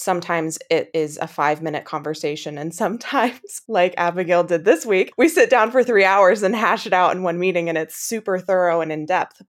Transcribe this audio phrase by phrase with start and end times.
[0.00, 2.56] sometimes it is a five minute conversation.
[2.56, 6.86] And sometimes, like Abigail did this week, we sit down for three hours and hash
[6.86, 9.42] it out in one meeting and it's super thorough and in depth.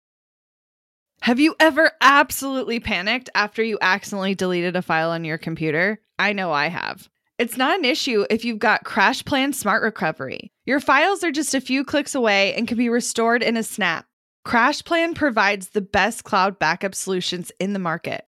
[1.23, 6.01] Have you ever absolutely panicked after you accidentally deleted a file on your computer?
[6.19, 7.09] I know I have.
[7.39, 10.53] It's not an issue if you've got CrashPlan Smart Recovery.
[10.65, 14.07] Your files are just a few clicks away and can be restored in a snap.
[14.47, 18.28] CrashPlan provides the best cloud backup solutions in the market.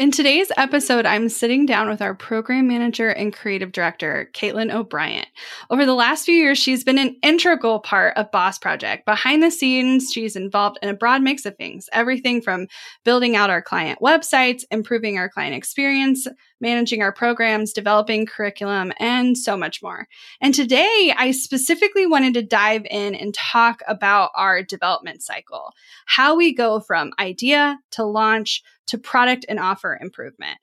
[0.00, 5.28] In today's episode, I'm sitting down with our program manager and creative director, Caitlin O'Bryant.
[5.68, 9.04] Over the last few years, she's been an integral part of Boss Project.
[9.04, 12.66] Behind the scenes, she's involved in a broad mix of things everything from
[13.04, 16.26] building out our client websites, improving our client experience,
[16.62, 20.06] managing our programs, developing curriculum, and so much more.
[20.40, 25.74] And today, I specifically wanted to dive in and talk about our development cycle,
[26.06, 30.58] how we go from idea to launch to product and offer improvement.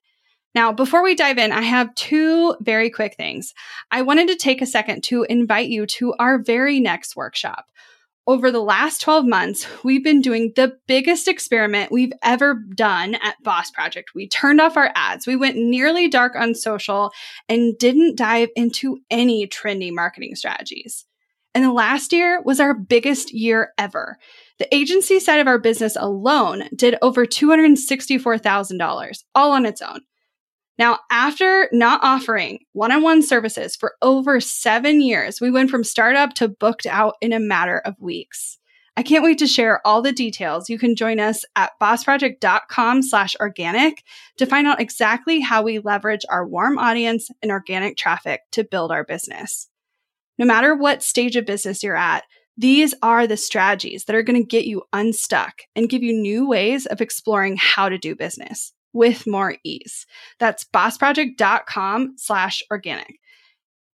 [0.56, 3.54] Now, before we dive in, I have two very quick things.
[3.92, 7.66] I wanted to take a second to invite you to our very next workshop.
[8.26, 13.42] Over the last 12 months, we've been doing the biggest experiment we've ever done at
[13.44, 14.16] Boss Project.
[14.16, 15.28] We turned off our ads.
[15.28, 17.12] We went nearly dark on social
[17.48, 21.06] and didn't dive into any trendy marketing strategies.
[21.54, 24.18] And the last year was our biggest year ever.
[24.60, 30.02] The agency side of our business alone did over $264,000 all on its own.
[30.80, 35.84] Now, after not offering one on one services for over seven years, we went from
[35.84, 38.60] startup to booked out in a matter of weeks.
[38.96, 40.70] I can't wait to share all the details.
[40.70, 44.04] You can join us at bossproject.com slash organic
[44.38, 48.92] to find out exactly how we leverage our warm audience and organic traffic to build
[48.92, 49.70] our business.
[50.40, 52.24] No matter what stage of business you're at,
[52.58, 56.48] these are the strategies that are going to get you unstuck and give you new
[56.48, 60.06] ways of exploring how to do business with more ease.
[60.40, 63.20] That's bossproject.com slash organic.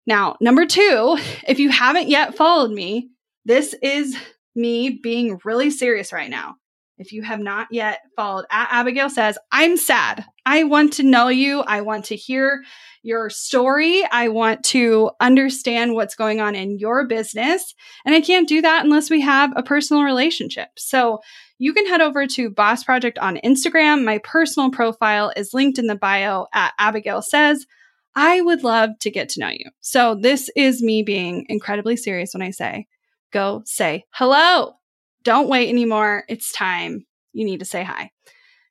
[0.06, 3.10] Now, number two, if you haven't yet followed me,
[3.44, 4.16] this is
[4.54, 6.56] me being really serious right now.
[6.98, 10.24] If you have not yet followed Abigail says, I'm sad.
[10.46, 11.60] I want to know you.
[11.60, 12.62] I want to hear
[13.02, 14.04] your story.
[14.10, 17.74] I want to understand what's going on in your business.
[18.04, 20.68] And I can't do that unless we have a personal relationship.
[20.76, 21.20] So
[21.58, 24.04] you can head over to Boss Project on Instagram.
[24.04, 27.66] My personal profile is linked in the bio at Abigail Says.
[28.14, 29.70] I would love to get to know you.
[29.80, 32.86] So this is me being incredibly serious when I say,
[33.32, 34.74] go say hello.
[35.22, 36.24] Don't wait anymore.
[36.28, 37.06] It's time.
[37.32, 38.10] You need to say hi.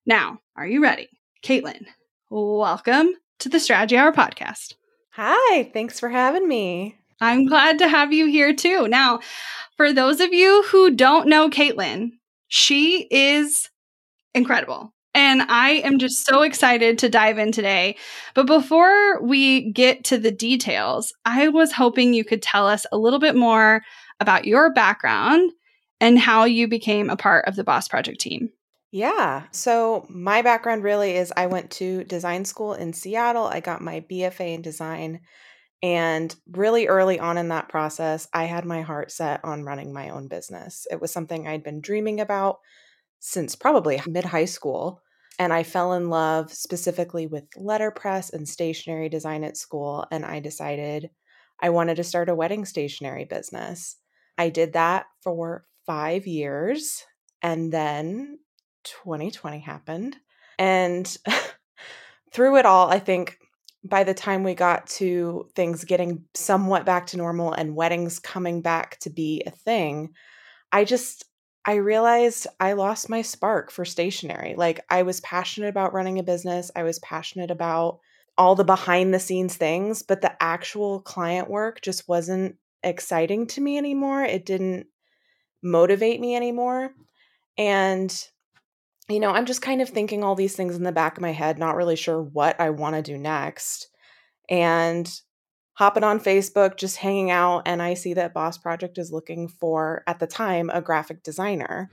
[0.06, 1.08] Now, are you ready?
[1.46, 1.86] Caitlin,
[2.30, 4.74] welcome to the Strategy Hour podcast.
[5.12, 6.98] Hi, thanks for having me.
[7.22, 8.90] I'm glad to have you here too.
[8.90, 9.20] Now,
[9.78, 12.10] for those of you who don't know Caitlin,
[12.48, 13.70] she is
[14.34, 14.94] incredible.
[15.14, 17.96] And I am just so excited to dive in today.
[18.34, 22.98] But before we get to the details, I was hoping you could tell us a
[22.98, 23.84] little bit more
[24.20, 25.52] about your background
[26.02, 28.50] and how you became a part of the Boss Project team.
[28.92, 29.44] Yeah.
[29.52, 33.46] So my background really is I went to design school in Seattle.
[33.46, 35.22] I got my BFA in design.
[35.82, 40.10] And really early on in that process, I had my heart set on running my
[40.10, 40.86] own business.
[40.92, 42.58] It was something I'd been dreaming about
[43.20, 45.02] since probably mid high school.
[45.40, 50.06] And I fell in love specifically with letterpress and stationery design at school.
[50.12, 51.10] And I decided
[51.62, 53.96] I wanted to start a wedding stationery business.
[54.38, 57.04] I did that for five years.
[57.42, 58.40] And then
[58.86, 60.16] 2020 happened.
[60.58, 61.18] And
[62.32, 63.38] through it all, I think
[63.84, 68.62] by the time we got to things getting somewhat back to normal and weddings coming
[68.62, 70.14] back to be a thing,
[70.72, 71.26] I just
[71.66, 74.56] I realized I lost my spark for stationery.
[74.58, 78.00] Like I was passionate about running a business, I was passionate about
[78.38, 83.62] all the behind the scenes things, but the actual client work just wasn't exciting to
[83.62, 84.24] me anymore.
[84.24, 84.88] It didn't
[85.64, 86.92] motivate me anymore.
[87.58, 88.14] And
[89.10, 91.34] you know, I'm just kind of thinking all these things in the back of my
[91.34, 93.90] head, not really sure what I want to do next.
[94.52, 95.10] and
[95.76, 100.04] hopping on Facebook, just hanging out, and I see that Boss Project is looking for,
[100.06, 101.90] at the time, a graphic designer.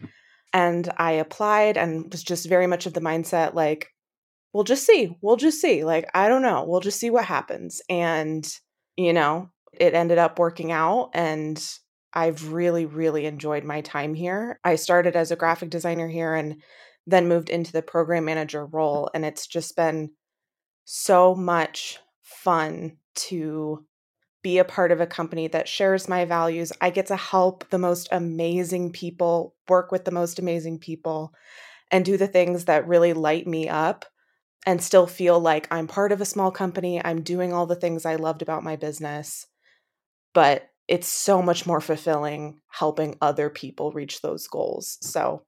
[0.52, 3.88] And I applied and was just very much of the mindset like,
[4.52, 5.16] we'll just see.
[5.22, 5.84] We'll just see.
[5.84, 6.64] Like, I don't know.
[6.66, 7.80] We'll just see what happens.
[7.88, 8.50] And,
[8.96, 11.10] you know, it ended up working out.
[11.14, 11.62] And
[12.12, 14.60] I've really, really enjoyed my time here.
[14.64, 16.62] I started as a graphic designer here and
[17.06, 18.72] then moved into the program manager mm.
[18.72, 19.10] role.
[19.14, 20.10] And it's just been
[20.84, 23.84] so much fun to
[24.42, 26.72] be a part of a company that shares my values.
[26.80, 31.32] I get to help the most amazing people, work with the most amazing people,
[31.90, 34.04] and do the things that really light me up
[34.66, 37.02] and still feel like I'm part of a small company.
[37.02, 39.46] I'm doing all the things I loved about my business.
[40.34, 44.98] But it's so much more fulfilling helping other people reach those goals.
[45.02, 45.42] So,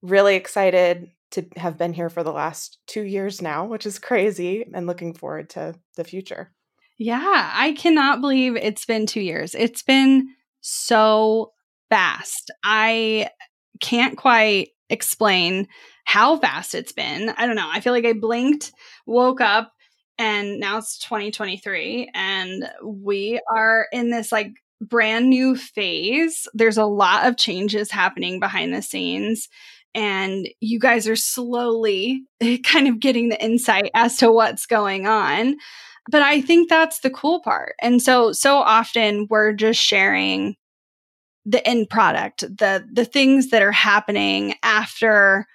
[0.00, 4.64] really excited to have been here for the last two years now, which is crazy,
[4.72, 6.52] and looking forward to the future.
[6.98, 9.54] Yeah, I cannot believe it's been two years.
[9.54, 10.28] It's been
[10.60, 11.52] so
[11.88, 12.50] fast.
[12.62, 13.30] I
[13.80, 15.68] can't quite explain
[16.04, 17.30] how fast it's been.
[17.30, 17.70] I don't know.
[17.70, 18.72] I feel like I blinked,
[19.06, 19.72] woke up,
[20.20, 26.46] and now it's 2023, and we are in this like brand new phase.
[26.54, 29.48] There's a lot of changes happening behind the scenes
[29.94, 32.24] and you guys are slowly
[32.64, 35.56] kind of getting the insight as to what's going on.
[36.10, 37.74] But I think that's the cool part.
[37.80, 40.56] And so so often we're just sharing
[41.44, 45.46] the end product, the the things that are happening after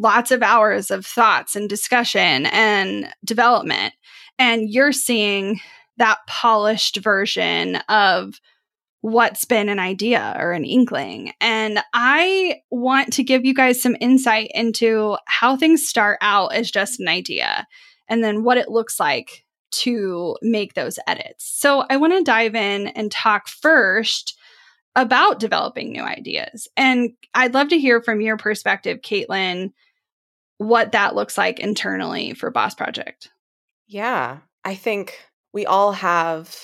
[0.00, 3.92] lots of hours of thoughts and discussion and development.
[4.38, 5.60] And you're seeing
[5.98, 8.40] that polished version of
[9.02, 11.32] what's been an idea or an inkling.
[11.40, 16.70] And I want to give you guys some insight into how things start out as
[16.70, 17.66] just an idea
[18.08, 21.44] and then what it looks like to make those edits.
[21.44, 24.36] So I want to dive in and talk first
[24.96, 26.68] about developing new ideas.
[26.76, 29.72] And I'd love to hear from your perspective, Caitlin,
[30.60, 33.30] what that looks like internally for Boss Project.
[33.88, 35.18] Yeah, I think
[35.54, 36.54] we all have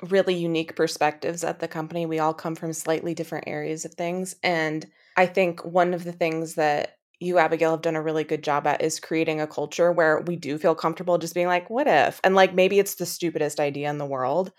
[0.00, 2.06] really unique perspectives at the company.
[2.06, 4.36] We all come from slightly different areas of things.
[4.42, 4.86] And
[5.18, 8.66] I think one of the things that you, Abigail, have done a really good job
[8.66, 12.22] at is creating a culture where we do feel comfortable just being like, what if?
[12.24, 14.50] And like maybe it's the stupidest idea in the world,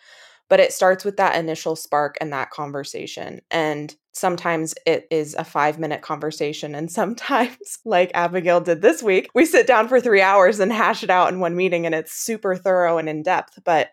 [0.50, 3.42] but it starts with that initial spark and that conversation.
[3.50, 6.76] And sometimes it is a five minute conversation.
[6.76, 11.04] And sometimes, like Abigail did this week, we sit down for three hours and hash
[11.04, 13.60] it out in one meeting and it's super thorough and in depth.
[13.64, 13.90] But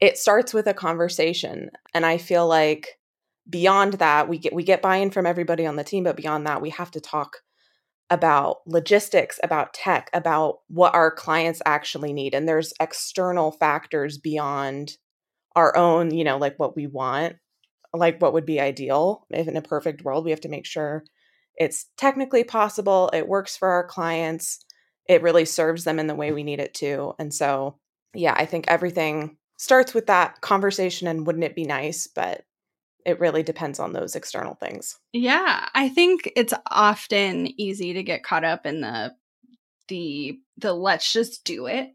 [0.00, 1.70] it starts with a conversation.
[1.92, 2.98] And I feel like
[3.48, 6.62] beyond that, we get we get buy-in from everybody on the team, but beyond that,
[6.62, 7.38] we have to talk
[8.10, 12.34] about logistics, about tech, about what our clients actually need.
[12.34, 14.96] And there's external factors beyond
[15.58, 17.36] our own, you know, like what we want,
[17.92, 19.26] like what would be ideal.
[19.28, 21.04] If in a perfect world, we have to make sure
[21.56, 24.64] it's technically possible, it works for our clients,
[25.08, 27.14] it really serves them in the way we need it to.
[27.18, 27.76] And so,
[28.14, 32.44] yeah, I think everything starts with that conversation and wouldn't it be nice, but
[33.04, 34.96] it really depends on those external things.
[35.12, 39.12] Yeah, I think it's often easy to get caught up in the
[39.88, 41.88] the the let's just do it.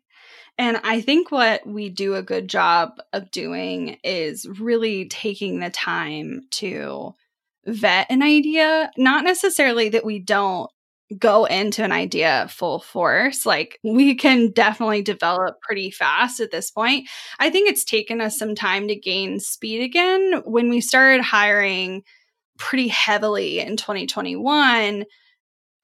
[0.58, 5.72] And I think what we do a good job of doing is really taking the
[5.72, 7.16] time to
[7.66, 10.70] vet an idea, not necessarily that we don't
[11.18, 13.46] go into an idea full force.
[13.46, 17.08] Like we can definitely develop pretty fast at this point.
[17.40, 20.42] I think it's taken us some time to gain speed again.
[20.46, 22.04] When we started hiring
[22.58, 25.06] pretty heavily in 2021,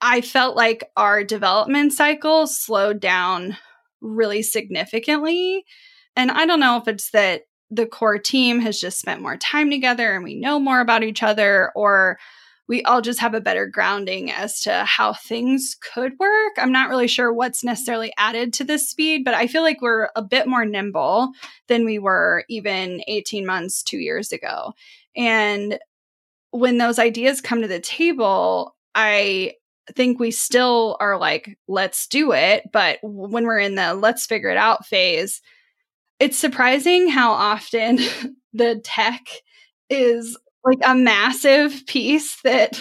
[0.01, 3.57] I felt like our development cycle slowed down
[4.01, 5.65] really significantly.
[6.15, 9.70] And I don't know if it's that the core team has just spent more time
[9.70, 12.18] together and we know more about each other or
[12.70, 16.53] we all just have a better grounding as to how things could work.
[16.58, 20.10] I'm not really sure what's necessarily added to this speed, but I feel like we're
[20.15, 21.32] a bit more nimble
[21.68, 24.74] than we were even 18 months, two years ago.
[25.15, 25.79] And
[26.51, 29.53] when those ideas come to the table, I
[29.96, 32.63] think we still are like, let's do it.
[32.72, 35.41] But when we're in the let's figure it out phase,
[36.19, 38.00] it's surprising how often
[38.53, 39.22] the tech
[39.89, 42.79] is like a massive piece that,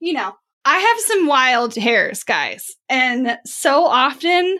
[0.00, 2.76] you know, I have some wild hairs, guys.
[2.88, 4.58] And so often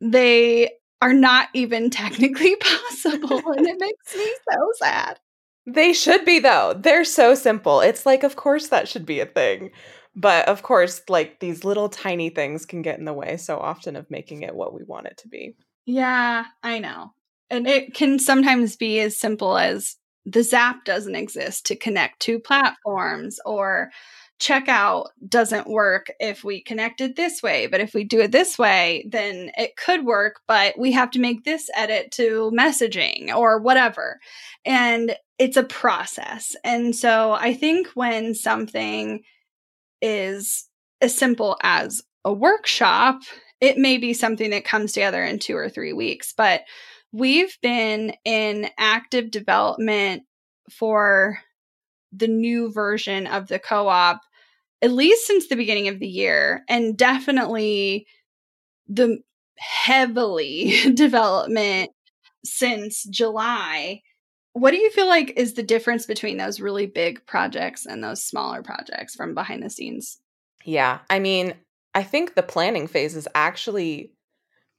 [0.00, 0.70] they
[1.02, 3.42] are not even technically possible.
[3.52, 5.18] and it makes me so sad.
[5.66, 6.74] They should be, though.
[6.74, 7.80] They're so simple.
[7.80, 9.70] It's like, of course, that should be a thing.
[10.14, 13.96] But of course, like these little tiny things can get in the way so often
[13.96, 15.54] of making it what we want it to be.
[15.86, 17.12] Yeah, I know.
[17.50, 19.96] And it can sometimes be as simple as
[20.26, 23.90] the Zap doesn't exist to connect two platforms or
[24.38, 27.66] checkout doesn't work if we connect it this way.
[27.66, 31.18] But if we do it this way, then it could work, but we have to
[31.18, 34.20] make this edit to messaging or whatever.
[34.64, 36.54] And it's a process.
[36.64, 39.22] And so I think when something
[40.02, 40.68] is
[41.00, 43.20] as simple as a workshop,
[43.60, 46.32] it may be something that comes together in two or three weeks.
[46.36, 46.62] But
[47.12, 50.22] we've been in active development
[50.70, 51.38] for
[52.12, 54.20] the new version of the co op
[54.80, 58.06] at least since the beginning of the year, and definitely
[58.86, 59.18] the
[59.58, 61.90] heavily development
[62.44, 64.02] since July.
[64.52, 68.22] What do you feel like is the difference between those really big projects and those
[68.24, 70.18] smaller projects from behind the scenes?
[70.64, 70.98] Yeah.
[71.08, 71.54] I mean,
[71.94, 74.12] I think the planning phase is actually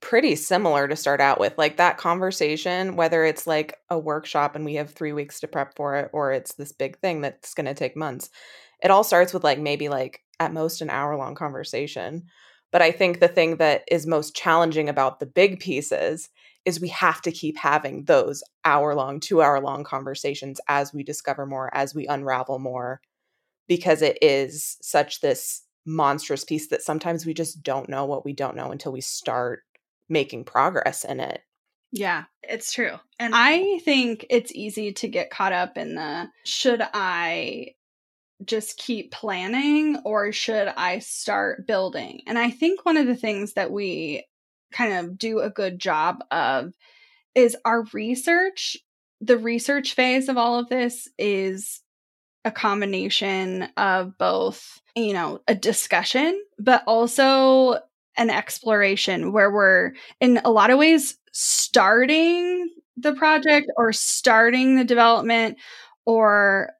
[0.00, 1.56] pretty similar to start out with.
[1.58, 5.76] Like that conversation, whether it's like a workshop and we have three weeks to prep
[5.76, 8.30] for it, or it's this big thing that's going to take months,
[8.82, 12.24] it all starts with like maybe like at most an hour long conversation.
[12.72, 16.28] But I think the thing that is most challenging about the big pieces
[16.64, 21.02] is we have to keep having those hour long, two hour long conversations as we
[21.02, 23.00] discover more, as we unravel more,
[23.66, 28.32] because it is such this monstrous piece that sometimes we just don't know what we
[28.32, 29.62] don't know until we start
[30.08, 31.42] making progress in it.
[31.92, 32.96] Yeah, it's true.
[33.18, 37.74] And I think it's easy to get caught up in the should I
[38.44, 42.22] just keep planning or should I start building?
[42.26, 44.24] And I think one of the things that we
[44.72, 46.72] kind of do a good job of
[47.34, 48.76] is our research.
[49.20, 51.82] The research phase of all of this is
[52.44, 57.78] a combination of both, you know, a discussion, but also
[58.16, 64.84] an exploration where we're in a lot of ways starting the project or starting the
[64.84, 65.58] development
[66.04, 66.70] or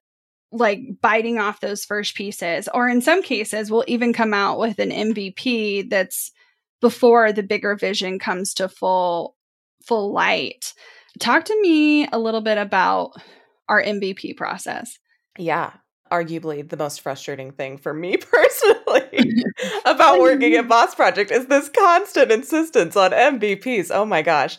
[0.52, 4.80] like biting off those first pieces or in some cases we'll even come out with
[4.80, 6.32] an MVP that's
[6.80, 9.36] before the bigger vision comes to full
[9.86, 10.74] full light.
[11.18, 13.12] Talk to me a little bit about
[13.68, 14.98] our MVP process.
[15.38, 15.72] Yeah,
[16.10, 19.44] arguably the most frustrating thing for me personally
[19.84, 23.90] about working at Boss Project is this constant insistence on MVPs.
[23.92, 24.58] Oh my gosh.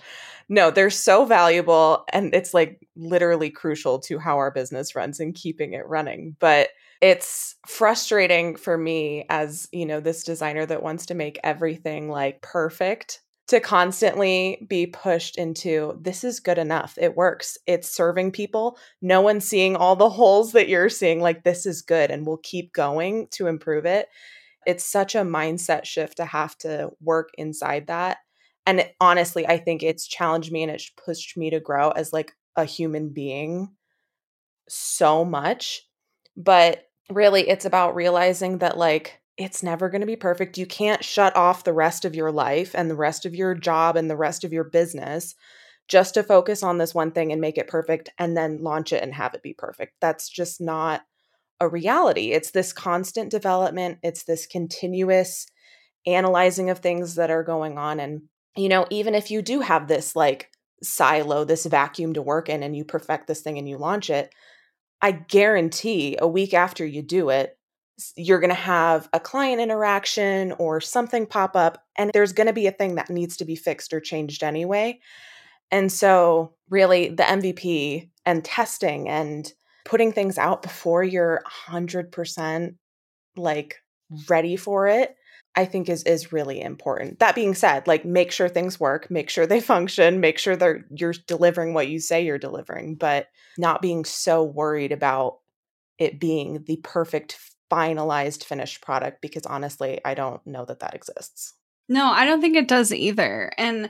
[0.52, 5.34] No, they're so valuable and it's like literally crucial to how our business runs and
[5.34, 6.36] keeping it running.
[6.42, 12.10] But it's frustrating for me as, you know, this designer that wants to make everything
[12.10, 16.98] like perfect to constantly be pushed into this is good enough.
[17.00, 17.58] It works.
[17.66, 18.78] It's serving people.
[19.02, 21.22] No one's seeing all the holes that you're seeing.
[21.22, 24.10] Like, this is good and we'll keep going to improve it.
[24.66, 28.18] It's such a mindset shift to have to work inside that
[28.66, 32.14] and it, honestly i think it's challenged me and it's pushed me to grow as
[32.14, 33.70] like a human being
[34.68, 35.82] so much
[36.38, 40.58] but really it's about realizing that like it's never going to be perfect.
[40.58, 43.96] You can't shut off the rest of your life and the rest of your job
[43.96, 45.36] and the rest of your business
[45.88, 49.04] just to focus on this one thing and make it perfect and then launch it
[49.04, 49.94] and have it be perfect.
[50.00, 51.02] That's just not
[51.60, 52.32] a reality.
[52.32, 54.00] It's this constant development.
[54.04, 55.48] It's this continuous
[56.06, 58.24] analyzing of things that are going on and
[58.56, 60.52] you know, even if you do have this like
[60.84, 64.34] silo, this vacuum to work in, and you perfect this thing and you launch it,
[65.02, 67.58] I guarantee a week after you do it,
[68.16, 72.54] you're going to have a client interaction or something pop up, and there's going to
[72.54, 75.00] be a thing that needs to be fixed or changed anyway.
[75.70, 79.52] And so, really, the MVP and testing and
[79.86, 82.76] putting things out before you're 100%
[83.38, 83.78] like
[84.30, 85.16] ready for it
[85.56, 87.20] I think is is really important.
[87.20, 90.86] That being said, like make sure things work, make sure they function, make sure they're
[90.92, 93.28] you're delivering what you say you're delivering, but
[93.58, 95.40] not being so worried about
[95.98, 97.38] it being the perfect
[97.72, 101.54] finalized finished product because honestly, I don't know that that exists.
[101.88, 103.52] No, I don't think it does either.
[103.58, 103.90] And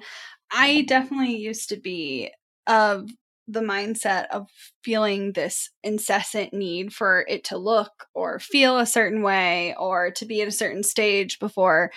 [0.52, 2.32] I definitely used to be
[2.68, 3.10] of
[3.48, 4.48] the mindset of
[4.84, 10.26] feeling this incessant need for it to look or feel a certain way or to
[10.26, 11.92] be at a certain stage before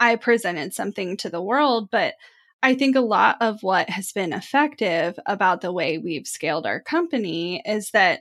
[0.00, 1.88] I presented something to the world.
[1.90, 2.14] But
[2.62, 6.80] I think a lot of what has been effective about the way we've scaled our
[6.80, 8.20] company is that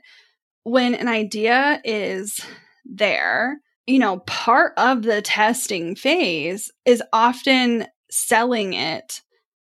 [0.64, 2.40] when an idea is
[2.86, 9.22] there, you know, part of the testing phase is often selling it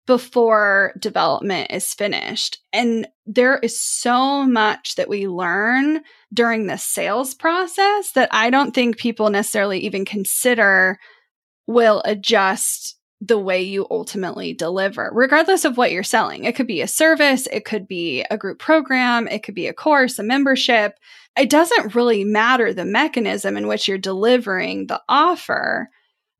[0.09, 2.61] before development is finished.
[2.73, 6.00] And there is so much that we learn
[6.33, 10.99] during the sales process that I don't think people necessarily even consider
[11.67, 16.45] will adjust the way you ultimately deliver, regardless of what you're selling.
[16.45, 19.75] It could be a service, it could be a group program, it could be a
[19.75, 20.95] course, a membership.
[21.38, 25.91] It doesn't really matter the mechanism in which you're delivering the offer,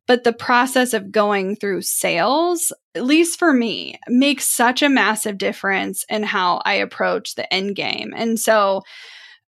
[0.09, 5.37] but the process of going through sales, at least for me, makes such a massive
[5.37, 8.15] difference in how I approach the end game.
[8.17, 8.83] And so,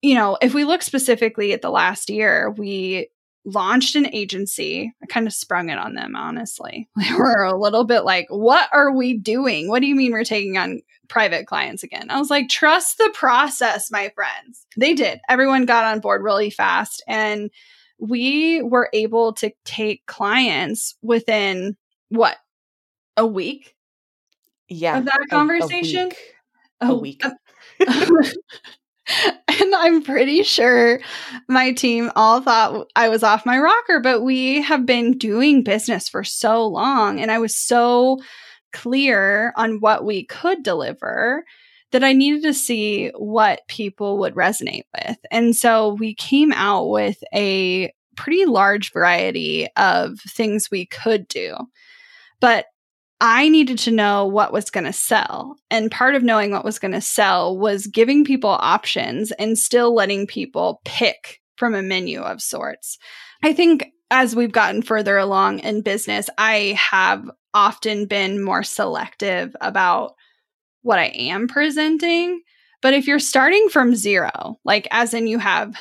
[0.01, 3.09] you know, if we look specifically at the last year, we
[3.45, 4.91] launched an agency.
[5.01, 6.89] I kind of sprung it on them, honestly.
[6.97, 9.69] They were a little bit like, What are we doing?
[9.69, 12.09] What do you mean we're taking on private clients again?
[12.09, 14.65] I was like, Trust the process, my friends.
[14.75, 15.19] They did.
[15.29, 17.03] Everyone got on board really fast.
[17.07, 17.51] And
[17.99, 21.75] we were able to take clients within
[22.09, 22.37] what,
[23.15, 23.75] a week?
[24.69, 24.99] Yeah.
[24.99, 26.11] Of that conversation?
[26.81, 27.23] A, week.
[27.23, 27.31] A
[28.19, 28.33] week.
[29.47, 30.99] and I'm pretty sure
[31.47, 36.09] my team all thought I was off my rocker, but we have been doing business
[36.09, 38.19] for so long and I was so
[38.73, 41.45] clear on what we could deliver
[41.91, 45.17] that I needed to see what people would resonate with.
[45.31, 51.55] And so we came out with a pretty large variety of things we could do.
[52.41, 52.65] But
[53.19, 55.55] I needed to know what was going to sell.
[55.71, 59.95] And part of knowing what was going to sell was giving people options and still
[59.95, 62.97] letting people pick from a menu of sorts.
[63.43, 69.55] I think as we've gotten further along in business, I have often been more selective
[69.61, 70.13] about
[70.87, 72.41] what I am presenting.
[72.81, 75.75] But if you're starting from zero, like as in you have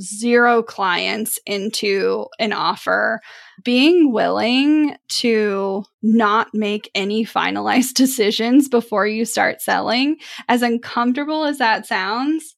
[0.00, 3.20] zero clients into an offer,
[3.64, 10.16] being willing to not make any finalized decisions before you start selling,
[10.48, 12.54] as uncomfortable as that sounds,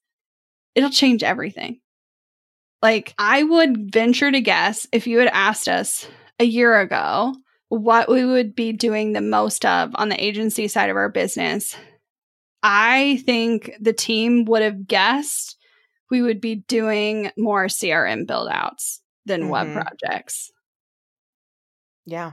[0.75, 1.79] it'll change everything.
[2.81, 6.07] Like, I would venture to guess if you had asked us
[6.39, 7.33] a year ago
[7.69, 11.75] what we would be doing the most of on the agency side of our business,
[12.63, 15.57] I think the team would have guessed
[16.09, 19.49] we would be doing more CRM build outs than mm-hmm.
[19.49, 20.51] web projects.
[22.05, 22.31] Yeah.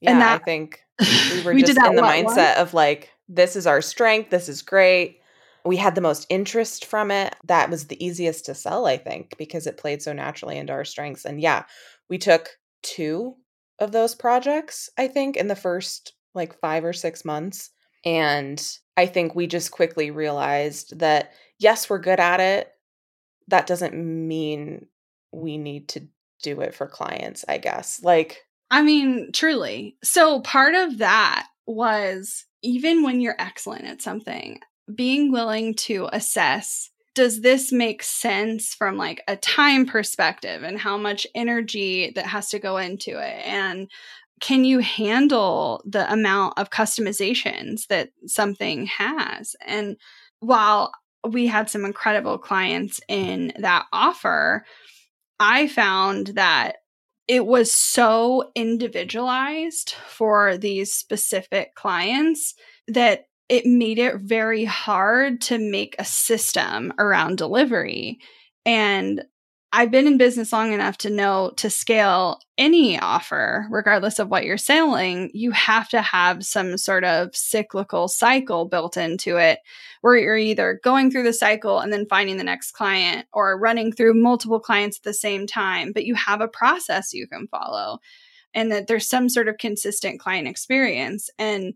[0.00, 3.56] Yeah, and that, I think we were we just in the mindset of like, this
[3.56, 5.20] is our strength, this is great.
[5.64, 7.36] We had the most interest from it.
[7.44, 10.84] That was the easiest to sell, I think, because it played so naturally into our
[10.84, 11.24] strengths.
[11.24, 11.64] And yeah,
[12.10, 12.50] we took
[12.82, 13.36] two
[13.78, 17.70] of those projects, I think, in the first like five or six months.
[18.04, 18.62] And
[18.96, 22.72] I think we just quickly realized that, yes, we're good at it
[23.48, 24.86] that doesn't mean
[25.32, 26.08] we need to
[26.42, 28.02] do it for clients, I guess.
[28.02, 29.96] Like, I mean, truly.
[30.02, 34.60] So part of that was even when you're excellent at something,
[34.94, 40.96] being willing to assess does this make sense from like a time perspective and how
[40.96, 43.46] much energy that has to go into it?
[43.46, 43.90] And
[44.40, 49.54] can you handle the amount of customizations that something has?
[49.64, 49.96] And
[50.40, 50.92] while
[51.26, 54.64] we had some incredible clients in that offer,
[55.38, 56.76] I found that
[57.28, 62.54] it was so individualized for these specific clients
[62.88, 68.18] that it made it very hard to make a system around delivery.
[68.64, 69.22] And
[69.74, 74.46] I've been in business long enough to know to scale any offer, regardless of what
[74.46, 79.58] you're selling, you have to have some sort of cyclical cycle built into it
[80.00, 83.92] where you're either going through the cycle and then finding the next client or running
[83.92, 87.98] through multiple clients at the same time, but you have a process you can follow
[88.54, 91.28] and that there's some sort of consistent client experience.
[91.38, 91.74] And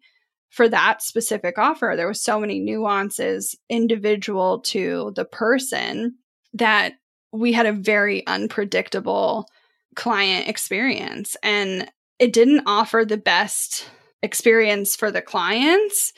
[0.50, 6.16] for that specific offer, there was so many nuances individual to the person
[6.54, 6.94] that
[7.32, 9.46] we had a very unpredictable
[9.94, 11.36] client experience.
[11.42, 13.90] And it didn't offer the best
[14.22, 16.12] experience for the clients.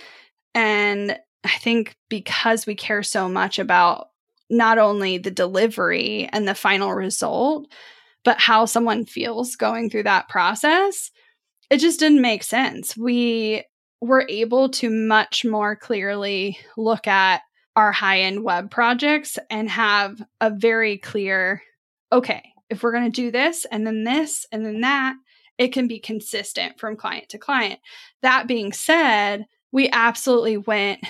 [0.55, 4.09] And i think because we care so much about
[4.51, 7.69] not only the delivery and the final result
[8.25, 11.12] but how someone feels going through that process
[11.71, 12.97] it just didn't make sense.
[12.97, 13.64] We
[14.00, 17.42] were able to much more clearly look at
[17.76, 21.62] our high end web projects and have a very clear
[22.11, 25.14] okay, if we're going to do this and then this and then that,
[25.58, 27.80] it can be consistent from client to client.
[28.22, 31.00] That being said, we absolutely went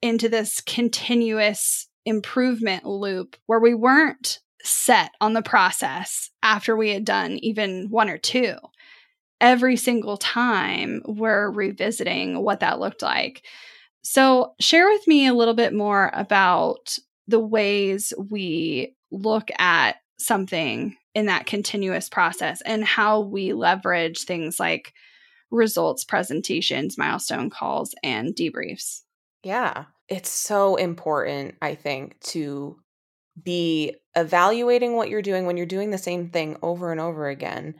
[0.00, 7.04] into this continuous improvement loop where we weren't set on the process after we had
[7.04, 8.56] done even one or two.
[9.42, 13.44] Every single time we're revisiting what that looked like.
[14.02, 16.96] So, share with me a little bit more about
[17.28, 24.58] the ways we look at something in that continuous process and how we leverage things
[24.58, 24.94] like
[25.50, 29.02] results presentations, milestone calls, and debriefs.
[29.42, 32.76] Yeah, it's so important, I think, to
[33.40, 37.74] be evaluating what you're doing when you're doing the same thing over and over again.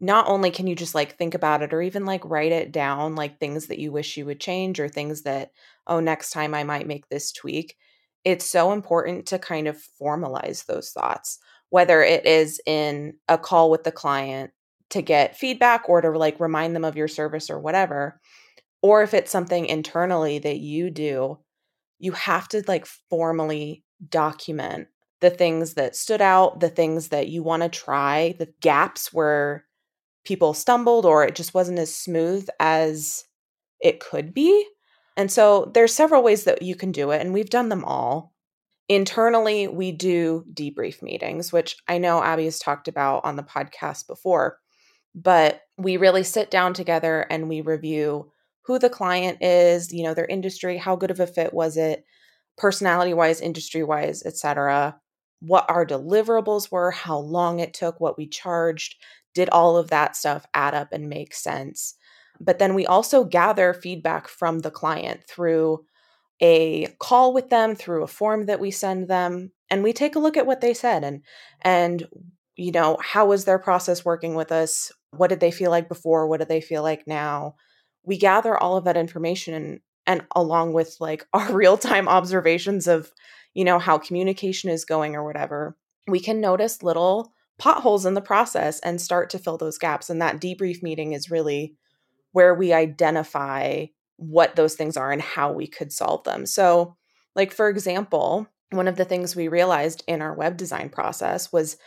[0.00, 3.14] Not only can you just like think about it or even like write it down,
[3.14, 5.52] like things that you wish you would change or things that,
[5.86, 7.76] oh, next time I might make this tweak.
[8.24, 11.38] It's so important to kind of formalize those thoughts,
[11.70, 14.50] whether it is in a call with the client
[14.90, 18.20] to get feedback or to like remind them of your service or whatever,
[18.82, 21.38] or if it's something internally that you do,
[21.98, 24.88] you have to like formally document
[25.20, 29.65] the things that stood out, the things that you want to try, the gaps where
[30.26, 33.24] people stumbled or it just wasn't as smooth as
[33.80, 34.66] it could be.
[35.16, 38.34] And so there's several ways that you can do it and we've done them all.
[38.88, 44.06] Internally, we do debrief meetings, which I know Abby has talked about on the podcast
[44.06, 44.58] before,
[45.14, 48.30] but we really sit down together and we review
[48.66, 52.04] who the client is, you know, their industry, how good of a fit was it,
[52.56, 54.96] personality wise, industry wise, etc.
[55.40, 58.96] What our deliverables were, how long it took, what we charged,
[59.34, 61.94] did all of that stuff add up and make sense?
[62.40, 65.84] But then we also gather feedback from the client through
[66.42, 70.18] a call with them, through a form that we send them, and we take a
[70.18, 71.22] look at what they said and
[71.62, 72.06] and
[72.56, 74.90] you know, how was their process working with us?
[75.10, 76.26] What did they feel like before?
[76.26, 77.56] What do they feel like now?
[78.02, 83.12] We gather all of that information and and along with like our real-time observations of
[83.56, 88.20] you know how communication is going or whatever we can notice little potholes in the
[88.20, 91.74] process and start to fill those gaps and that debrief meeting is really
[92.32, 96.96] where we identify what those things are and how we could solve them so
[97.34, 101.78] like for example one of the things we realized in our web design process was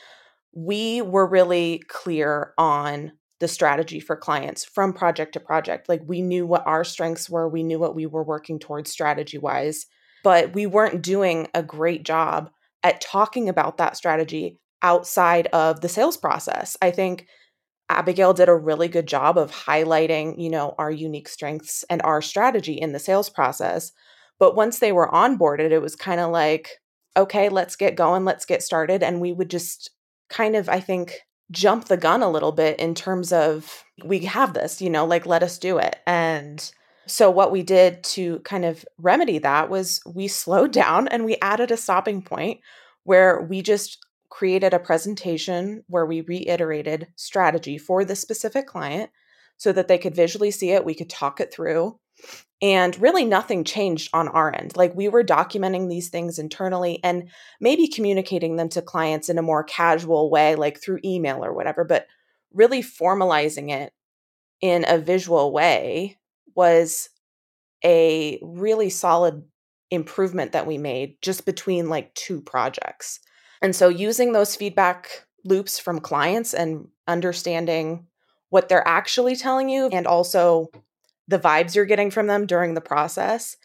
[0.56, 5.88] we were really clear on the strategy for clients from project to project.
[5.88, 9.38] Like we knew what our strengths were, we knew what we were working towards strategy
[9.38, 9.86] wise,
[10.24, 12.50] but we weren't doing a great job
[12.84, 16.78] at talking about that strategy outside of the sales process.
[16.82, 17.28] I think
[17.90, 22.22] Abigail did a really good job of highlighting, you know, our unique strengths and our
[22.22, 23.92] strategy in the sales process.
[24.38, 26.70] But once they were onboarded, it was kind of like,
[27.18, 29.04] okay, let's get going, let's get started.
[29.04, 29.90] And we would just
[30.30, 31.20] kind of, I think,
[31.52, 35.26] jump the gun a little bit in terms of we have this, you know, like
[35.26, 35.98] let us do it.
[36.06, 36.72] And
[37.10, 41.38] so what we did to kind of remedy that was we slowed down and we
[41.42, 42.60] added a stopping point
[43.04, 49.10] where we just created a presentation where we reiterated strategy for the specific client
[49.58, 52.00] so that they could visually see it, we could talk it through,
[52.62, 54.76] and really, nothing changed on our end.
[54.76, 59.44] Like, we were documenting these things internally and maybe communicating them to clients in a
[59.44, 62.08] more casual way, like through email or whatever, but
[62.54, 63.94] really formalizing it
[64.62, 66.18] in a visual way
[66.56, 67.10] was
[67.84, 69.44] a really solid
[69.92, 73.20] improvement that we made just between like two projects.
[73.62, 78.06] And so, using those feedback loops from clients and understanding
[78.50, 80.68] what they're actually telling you and also
[81.28, 83.56] the vibes you're getting from them during the process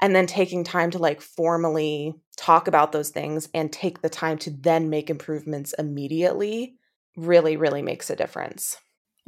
[0.00, 4.38] and then taking time to like formally talk about those things and take the time
[4.38, 6.74] to then make improvements immediately
[7.16, 8.76] really really makes a difference.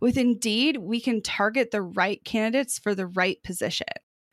[0.00, 3.86] With Indeed, we can target the right candidates for the right position.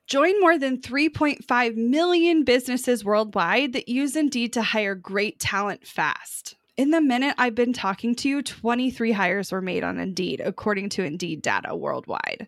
[0.08, 6.56] Join more than 3.5 million businesses worldwide that use Indeed to hire great talent fast.
[6.78, 10.90] In the minute I've been talking to you, 23 hires were made on Indeed, according
[10.90, 12.48] to Indeed data worldwide.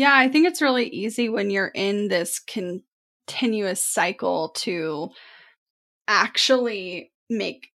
[0.00, 5.10] Yeah, I think it's really easy when you're in this continuous cycle to
[6.08, 7.68] actually make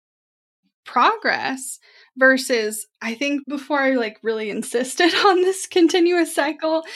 [0.87, 1.78] progress
[2.16, 6.87] versus I think before I like really insisted on this continuous cycle,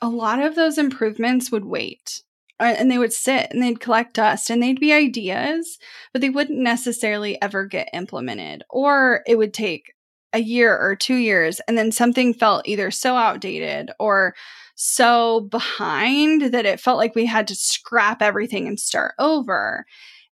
[0.00, 2.22] a lot of those improvements would wait.
[2.58, 5.78] And they would sit and they'd collect dust and they'd be ideas,
[6.14, 8.62] but they wouldn't necessarily ever get implemented.
[8.70, 9.92] Or it would take
[10.32, 14.34] a year or two years and then something felt either so outdated or
[14.80, 19.84] so behind that it felt like we had to scrap everything and start over.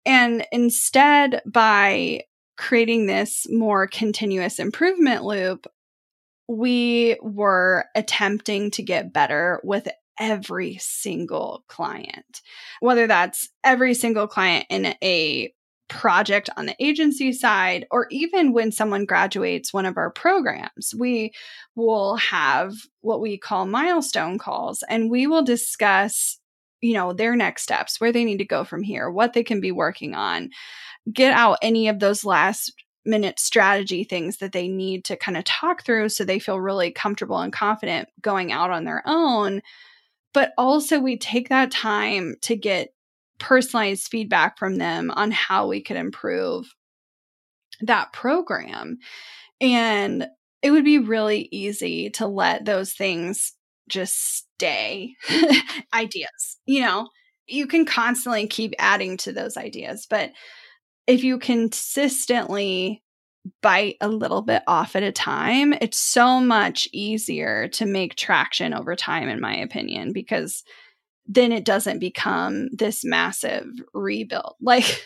[0.06, 2.23] And instead, by
[2.58, 5.65] creating this more continuous improvement loop,
[6.49, 9.88] we were attempting to get better with
[10.19, 12.41] every single client,
[12.82, 15.53] whether that's every single client in a
[15.89, 21.31] project on the agency side, or even when someone graduates one of our programs, we
[21.75, 26.39] will have what we call milestone calls and we will discuss,
[26.81, 29.59] you know, their next steps, where they need to go from here, what they can
[29.59, 30.49] be working on,
[31.11, 32.73] get out any of those last
[33.05, 36.91] minute strategy things that they need to kind of talk through so they feel really
[36.91, 39.61] comfortable and confident going out on their own.
[40.33, 42.92] But also, we take that time to get
[43.43, 46.73] personalized feedback from them on how we could improve
[47.82, 48.97] that program.
[49.60, 50.27] And
[50.62, 53.51] it would be really easy to let those things
[53.89, 54.15] just
[54.56, 55.15] stay
[55.93, 56.58] ideas.
[56.65, 57.10] You know,
[57.45, 60.32] you can constantly keep adding to those ideas, but
[61.06, 63.03] if you consistently
[63.62, 68.73] bite a little bit off at a time, it's so much easier to make traction
[68.73, 70.63] over time, in my opinion, because
[71.25, 74.55] then it doesn't become this massive rebuild.
[74.62, 75.05] Like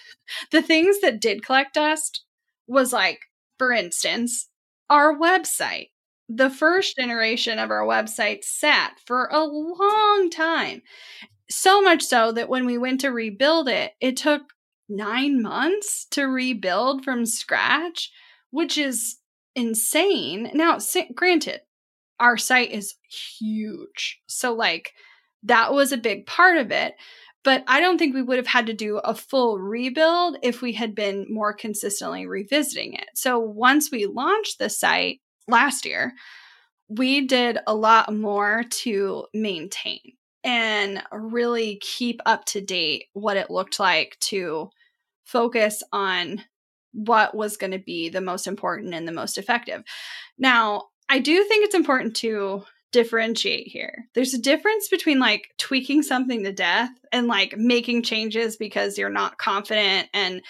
[0.52, 2.24] the things that did collect dust
[2.68, 3.20] was like,
[3.58, 4.50] for instance,
[4.90, 5.90] our website.
[6.30, 10.82] The first generation of our website sat for a long time.
[11.50, 14.42] So much so that when we went to rebuild it, it took
[14.90, 18.12] nine months to rebuild from scratch,
[18.52, 19.18] which is
[19.56, 20.52] insane.
[20.54, 20.78] Now,
[21.16, 21.62] granted,
[22.20, 22.96] our site is
[23.40, 24.22] huge.
[24.28, 24.94] So, like,
[25.48, 26.96] that was a big part of it.
[27.44, 30.74] But I don't think we would have had to do a full rebuild if we
[30.74, 33.08] had been more consistently revisiting it.
[33.16, 36.14] So, once we launched the site last year,
[36.90, 40.00] we did a lot more to maintain
[40.44, 44.70] and really keep up to date what it looked like to
[45.24, 46.44] focus on
[46.94, 49.84] what was going to be the most important and the most effective.
[50.38, 54.06] Now, I do think it's important to differentiate here.
[54.16, 59.10] There's a difference between like tweaking something to death and like making changes because you're
[59.10, 60.42] not confident and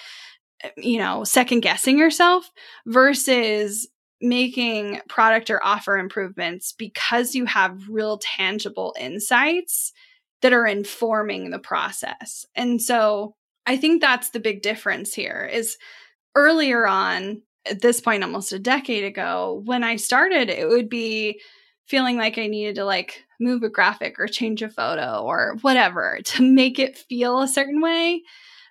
[0.75, 2.49] you know, second guessing yourself
[2.85, 3.87] versus
[4.19, 9.93] making product or offer improvements because you have real tangible insights
[10.41, 12.45] that are informing the process.
[12.55, 15.77] And so I think that's the big difference here is
[16.35, 21.41] earlier on at this point almost a decade ago when I started it would be
[21.87, 26.19] feeling like I needed to like move a graphic or change a photo or whatever
[26.23, 28.23] to make it feel a certain way.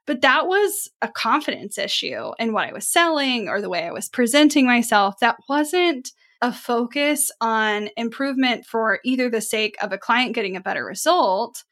[0.07, 3.93] But that was a confidence issue in what I was selling or the way I
[3.93, 5.19] was presenting myself.
[5.21, 10.61] That wasn't a focus on improvement for either the sake of a client getting a
[10.61, 11.65] better result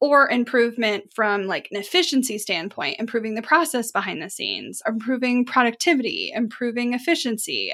[0.00, 6.30] or improvement from like an efficiency standpoint improving the process behind the scenes improving productivity
[6.34, 7.72] improving efficiency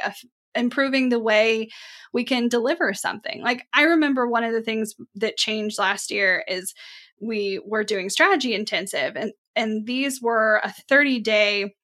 [0.55, 1.69] improving the way
[2.13, 3.43] we can deliver something.
[3.43, 6.75] Like I remember one of the things that changed last year is
[7.21, 11.75] we were doing strategy intensive and and these were a 30 day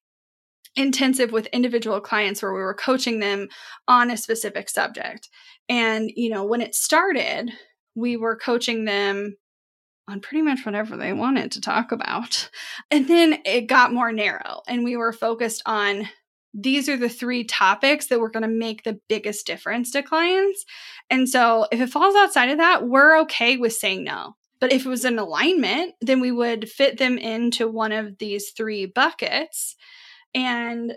[0.77, 3.47] intensive with individual clients where we were coaching them
[3.87, 5.29] on a specific subject.
[5.69, 7.51] And you know, when it started,
[7.95, 9.35] we were coaching them
[10.07, 12.49] on pretty much whatever they wanted to talk about.
[12.91, 16.07] And then it got more narrow and we were focused on
[16.57, 20.63] these are the three topics that we're going to make the biggest difference to clients.
[21.09, 24.35] And so if it falls outside of that, we're okay with saying no.
[24.61, 28.51] But if it was an alignment, then we would fit them into one of these
[28.51, 29.75] three buckets.
[30.33, 30.93] And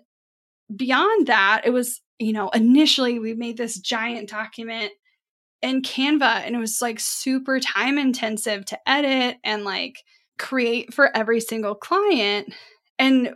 [0.75, 4.93] beyond that, it was, you know, initially we made this giant document
[5.61, 9.97] in Canva and it was like super time intensive to edit and like
[10.39, 12.55] create for every single client.
[12.97, 13.35] And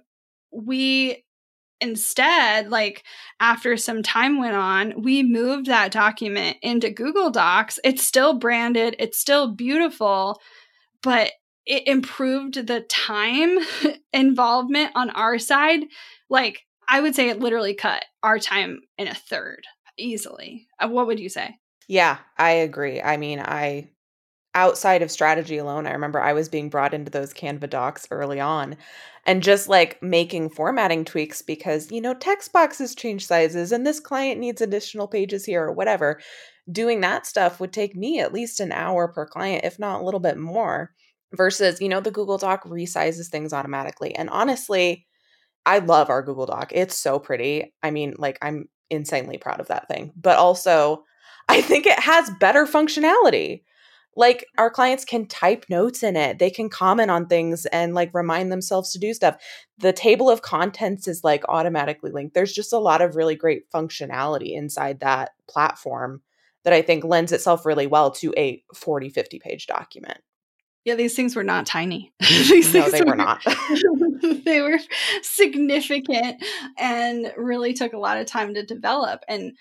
[0.53, 1.25] we
[1.83, 3.05] instead, like
[3.40, 7.79] after some time went on, we moved that document into Google Docs.
[7.85, 10.40] It's still branded, it's still beautiful,
[11.03, 11.33] but
[11.66, 13.59] it improved the time
[14.12, 15.85] involvement on our side.
[16.31, 19.64] Like, I would say it literally cut our time in a third
[19.99, 20.66] easily.
[20.79, 21.57] Uh, what would you say?
[21.88, 23.03] Yeah, I agree.
[23.03, 23.90] I mean, I
[24.55, 28.41] outside of strategy alone, I remember I was being brought into those Canva docs early
[28.41, 28.77] on
[29.25, 34.01] and just like making formatting tweaks because, you know, text boxes change sizes and this
[34.01, 36.21] client needs additional pages here or whatever.
[36.71, 40.05] Doing that stuff would take me at least an hour per client, if not a
[40.05, 40.93] little bit more,
[41.33, 44.15] versus, you know, the Google Doc resizes things automatically.
[44.15, 45.07] And honestly,
[45.65, 46.73] I love our Google Doc.
[46.75, 47.73] It's so pretty.
[47.83, 50.12] I mean, like, I'm insanely proud of that thing.
[50.17, 51.05] But also,
[51.49, 53.62] I think it has better functionality
[54.14, 56.38] like our clients can type notes in it.
[56.38, 59.37] They can comment on things and like remind themselves to do stuff.
[59.79, 62.35] The table of contents is like automatically linked.
[62.35, 66.22] There's just a lot of really great functionality inside that platform
[66.64, 70.18] that i think lends itself really well to a 40 50 page document.
[70.85, 72.12] Yeah these things were not tiny.
[72.20, 73.44] These no they were, were not.
[74.44, 74.79] they were
[75.22, 76.42] significant
[76.79, 79.22] and really took a lot of time to develop.
[79.29, 79.53] And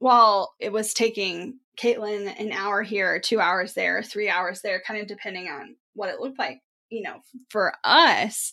[0.00, 5.00] while it was taking Caitlin an hour here, two hours there, three hours there, kind
[5.00, 6.60] of depending on what it looked like.
[6.88, 8.52] You know, for us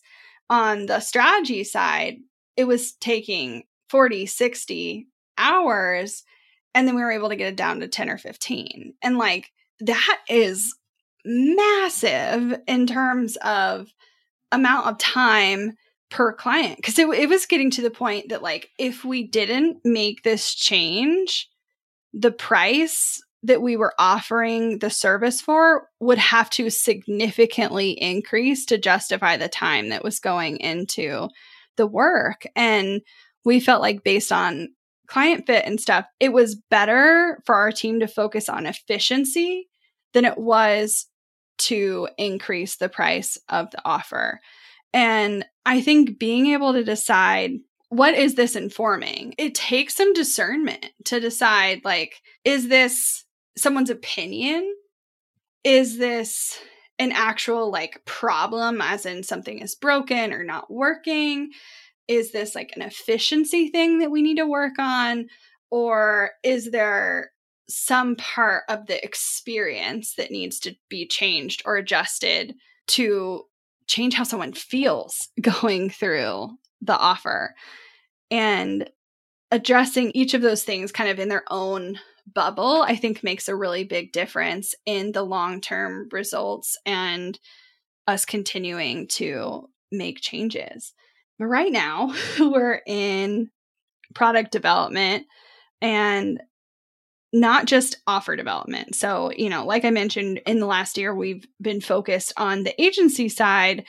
[0.50, 2.18] on the strategy side,
[2.56, 5.08] it was taking 40, 60
[5.38, 6.24] hours.
[6.76, 8.94] And then we were able to get it down to 10 or 15.
[9.02, 10.76] And like that is
[11.26, 13.88] massive in terms of
[14.52, 15.78] amount of time
[16.10, 19.78] per client because it, it was getting to the point that like if we didn't
[19.84, 21.50] make this change
[22.13, 28.78] the price that we were offering the service for would have to significantly increase to
[28.78, 31.30] justify the time that was going into
[31.76, 32.46] the work.
[32.56, 33.02] And
[33.46, 34.70] we felt like, based on
[35.08, 39.70] client fit and stuff, it was better for our team to focus on efficiency
[40.13, 41.06] than it was
[41.60, 44.41] to increase the price of the offer.
[44.98, 47.52] And I think being able to decide
[47.90, 49.36] what is this informing?
[49.38, 53.24] It takes some discernment to decide like, is this
[53.56, 54.74] someone's opinion?
[55.64, 56.60] Is this
[56.98, 61.52] an actual like problem, as in something is broken or not working?
[62.08, 65.28] Is this like an efficiency thing that we need to work on?
[65.70, 67.30] Or is there
[67.70, 72.56] some part of the experience that needs to be changed or adjusted
[72.88, 73.44] to
[73.88, 76.50] change how someone feels going through
[76.82, 77.56] the offer?
[78.30, 78.89] And
[79.52, 81.97] addressing each of those things kind of in their own
[82.34, 87.40] bubble, I think makes a really big difference in the long term results and
[88.08, 90.94] us continuing to make changes.
[91.40, 93.50] But right now, we're in
[94.13, 95.25] product development
[95.81, 96.42] and
[97.34, 98.96] not just offer development.
[98.96, 102.82] So, you know, like I mentioned in the last year, we've been focused on the
[102.82, 103.86] agency side.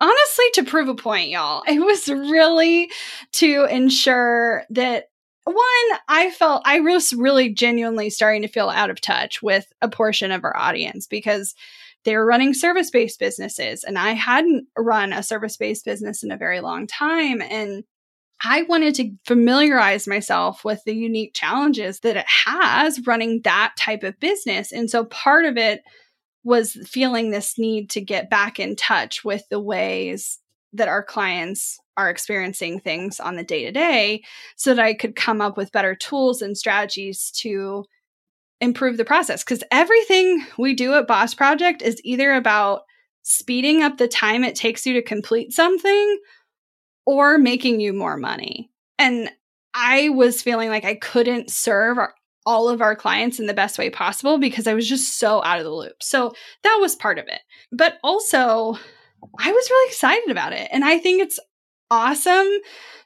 [0.00, 2.90] Honestly, to prove a point, y'all, it was really
[3.32, 5.06] to ensure that
[5.44, 9.88] one, I felt I was really genuinely starting to feel out of touch with a
[9.88, 11.54] portion of our audience because
[12.04, 16.30] they were running service based businesses and I hadn't run a service based business in
[16.30, 17.42] a very long time.
[17.42, 17.84] And
[18.44, 24.02] I wanted to familiarize myself with the unique challenges that it has running that type
[24.02, 24.72] of business.
[24.72, 25.82] And so part of it
[26.44, 30.40] was feeling this need to get back in touch with the ways
[30.72, 34.22] that our clients are experiencing things on the day to day
[34.56, 37.84] so that I could come up with better tools and strategies to
[38.60, 39.44] improve the process.
[39.44, 42.82] Because everything we do at Boss Project is either about
[43.22, 46.18] speeding up the time it takes you to complete something
[47.06, 48.70] or making you more money.
[48.98, 49.30] And
[49.74, 53.78] I was feeling like I couldn't serve our, all of our clients in the best
[53.78, 56.02] way possible because I was just so out of the loop.
[56.02, 57.40] So that was part of it.
[57.70, 58.78] But also,
[59.38, 60.68] I was really excited about it.
[60.72, 61.38] And I think it's
[61.90, 62.48] awesome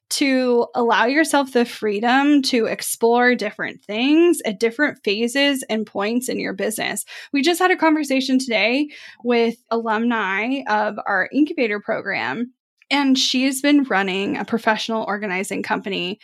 [0.09, 6.39] to allow yourself the freedom to explore different things at different phases and points in
[6.39, 7.05] your business.
[7.33, 8.89] We just had a conversation today
[9.25, 12.53] with alumni of our incubator program,
[12.91, 16.18] and she's been running a professional organizing company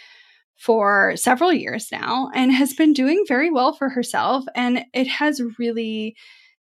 [0.56, 4.44] for several years now and has been doing very well for herself.
[4.54, 6.14] And it has really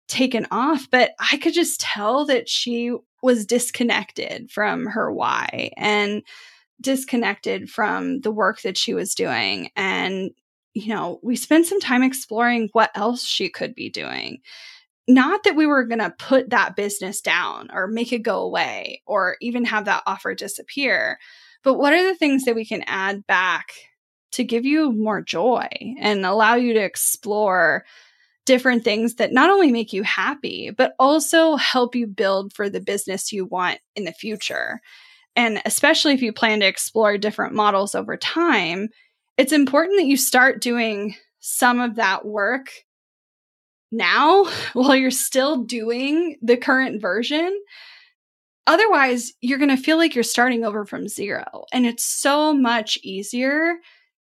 [0.07, 0.87] taken off.
[0.91, 6.23] But I could just tell that she was disconnected from her why and
[6.81, 9.69] disconnected from the work that she was doing.
[9.75, 10.31] And,
[10.73, 14.39] you know, we spent some time exploring what else she could be doing.
[15.07, 19.01] Not that we were going to put that business down or make it go away
[19.05, 21.17] or even have that offer disappear,
[21.63, 23.73] but what are the things that we can add back
[24.33, 25.67] to give you more joy
[25.99, 27.83] and allow you to explore
[28.45, 32.81] different things that not only make you happy, but also help you build for the
[32.81, 34.79] business you want in the future.
[35.35, 38.89] And especially if you plan to explore different models over time,
[39.37, 42.69] it's important that you start doing some of that work
[43.91, 47.59] now while you're still doing the current version.
[48.67, 51.65] Otherwise, you're going to feel like you're starting over from zero.
[51.73, 53.77] And it's so much easier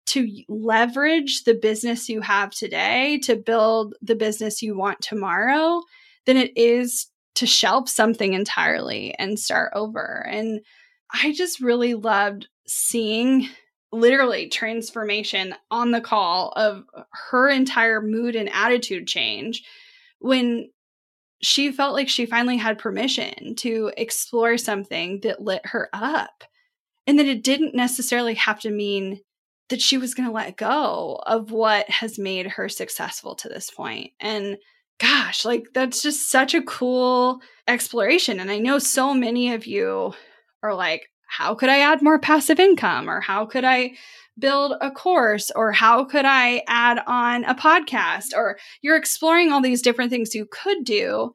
[0.06, 5.82] to leverage the business you have today to build the business you want tomorrow
[6.26, 10.26] than it is to shelf something entirely and start over.
[10.28, 10.60] And
[11.12, 13.48] I just really loved seeing
[13.96, 16.84] literally transformation on the call of
[17.30, 19.64] her entire mood and attitude change
[20.18, 20.70] when
[21.42, 26.44] she felt like she finally had permission to explore something that lit her up
[27.06, 29.20] and that it didn't necessarily have to mean
[29.68, 33.70] that she was going to let go of what has made her successful to this
[33.70, 34.12] point.
[34.20, 34.58] And
[34.98, 38.40] gosh, like that's just such a cool exploration.
[38.40, 40.14] And I know so many of you
[40.62, 43.08] are like, how could I add more passive income?
[43.10, 43.92] Or how could I
[44.38, 45.50] build a course?
[45.54, 48.34] Or how could I add on a podcast?
[48.34, 51.32] Or you're exploring all these different things you could do.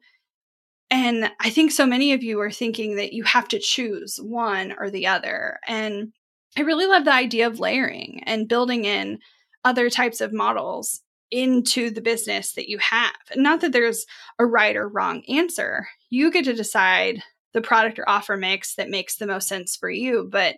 [0.90, 4.74] And I think so many of you are thinking that you have to choose one
[4.78, 5.58] or the other.
[5.66, 6.12] And
[6.56, 9.18] I really love the idea of layering and building in
[9.64, 13.14] other types of models into the business that you have.
[13.34, 14.04] Not that there's
[14.38, 15.88] a right or wrong answer.
[16.10, 17.22] You get to decide
[17.52, 20.56] the product or offer mix that makes the most sense for you, but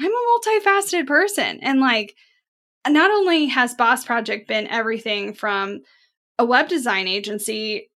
[0.00, 2.14] I'm a multifaceted person and like
[2.88, 5.80] not only has Boss Project been everything from
[6.38, 7.90] a web design agency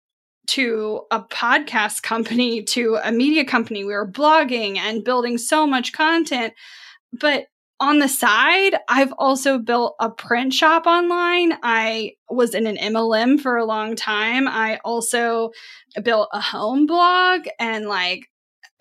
[0.49, 5.93] to a podcast company to a media company, we were blogging and building so much
[5.93, 6.55] content.
[7.12, 7.47] But
[7.81, 11.53] on the side, I've also built a print shop online.
[11.62, 14.49] I was in an MLM for a long time.
[14.49, 15.51] I also
[16.03, 18.29] built a home blog and like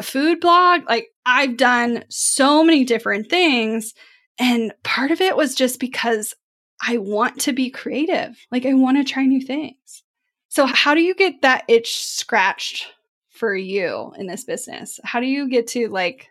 [0.01, 0.81] food blog.
[0.89, 3.93] Like I've done so many different things.
[4.39, 6.33] And part of it was just because
[6.81, 8.37] I want to be creative.
[8.51, 10.03] Like I want to try new things.
[10.49, 12.87] So, how do you get that itch scratched
[13.29, 14.99] for you in this business?
[15.03, 16.29] How do you get to like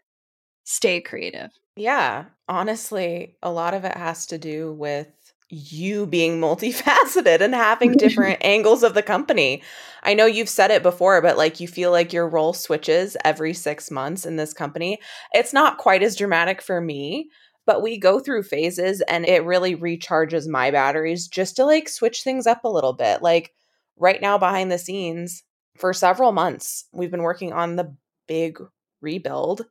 [0.65, 1.51] stay creative?
[1.77, 5.09] Yeah, honestly, a lot of it has to do with
[5.49, 9.63] you being multifaceted and having different angles of the company.
[10.03, 13.53] I know you've said it before, but like you feel like your role switches every
[13.53, 14.99] six months in this company.
[15.33, 17.29] It's not quite as dramatic for me,
[17.67, 22.23] but we go through phases and it really recharges my batteries just to like switch
[22.23, 23.23] things up a little bit.
[23.23, 23.53] Like
[23.99, 25.43] right now, behind the scenes,
[25.77, 27.95] for several months, we've been working on the
[28.27, 28.59] big
[29.03, 29.67] rebuild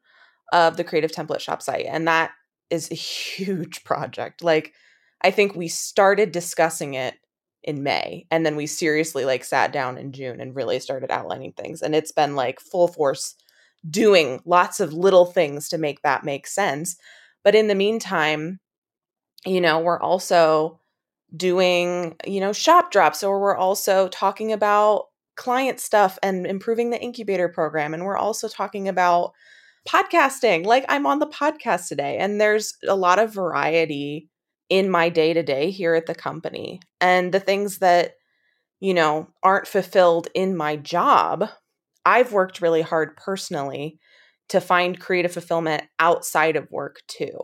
[0.52, 1.86] of the creative template shop site.
[1.88, 2.32] And that
[2.70, 4.44] is a huge project.
[4.44, 4.74] Like,
[5.22, 7.16] I think we started discussing it
[7.64, 11.54] in May and then we seriously like sat down in June and really started outlining
[11.54, 11.82] things.
[11.82, 13.36] And it's been like full force
[13.90, 16.96] doing lots of little things to make that make sense.
[17.44, 18.60] But in the meantime,
[19.46, 20.80] you know, we're also
[21.36, 27.02] doing, you know, shop drops or we're also talking about client stuff and improving the
[27.02, 29.34] incubator program and we're also talking about
[29.88, 30.66] podcasting.
[30.66, 34.30] Like I'm on the podcast today, and there's a lot of variety
[34.70, 36.80] in my day to day here at the company.
[37.00, 38.14] And the things that,
[38.80, 41.50] you know, aren't fulfilled in my job,
[42.06, 44.00] I've worked really hard personally
[44.50, 47.38] to find creative fulfillment outside of work too.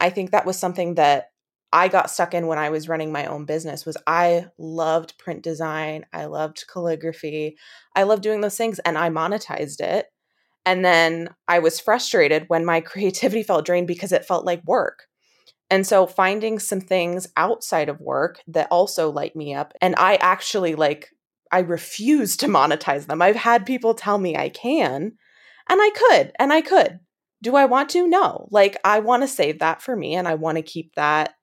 [0.00, 1.26] I think that was something that
[1.72, 5.42] I got stuck in when I was running my own business was I loved print
[5.42, 7.56] design, I loved calligraphy.
[7.94, 10.06] I loved doing those things and I monetized it.
[10.66, 15.04] And then I was frustrated when my creativity felt drained because it felt like work.
[15.70, 20.16] And so finding some things outside of work that also light me up and I
[20.16, 21.08] actually like
[21.50, 23.22] I refuse to monetize them.
[23.22, 25.12] I've had people tell me I can
[25.68, 27.00] and I could and I could.
[27.42, 28.06] Do I want to?
[28.06, 28.48] No.
[28.50, 31.34] Like I want to save that for me and I want to keep that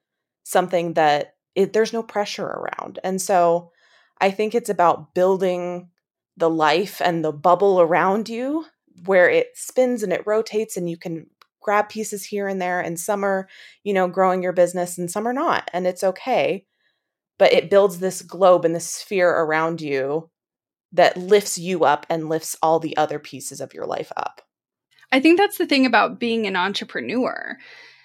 [0.43, 2.99] something that it, there's no pressure around.
[3.03, 3.71] And so
[4.19, 5.89] I think it's about building
[6.37, 8.65] the life and the bubble around you
[9.05, 11.27] where it spins and it rotates and you can
[11.61, 13.47] grab pieces here and there and some are
[13.83, 16.65] you know growing your business and some are not and it's okay.
[17.39, 20.29] But it builds this globe and this sphere around you
[20.91, 24.41] that lifts you up and lifts all the other pieces of your life up.
[25.11, 27.57] I think that's the thing about being an entrepreneur.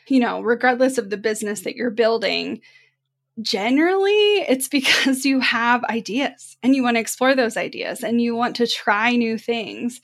[0.08, 2.62] You know regardless of the business that you're building
[3.40, 8.34] generally it's because you have ideas and you want to explore those ideas and you
[8.34, 10.00] want to try new things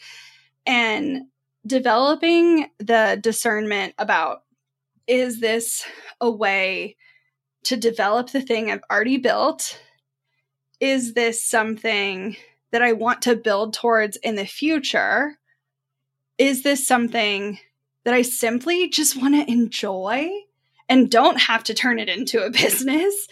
[0.66, 1.22] and
[1.66, 4.42] developing the discernment about
[5.06, 5.84] is this
[6.20, 6.96] a way
[7.64, 9.80] to develop the thing I've already built?
[10.80, 12.36] Is this something
[12.72, 15.38] that I want to build towards in the future?
[16.38, 17.58] Is this something
[18.04, 20.30] that I simply just want to enjoy
[20.88, 23.28] and don't have to turn it into a business?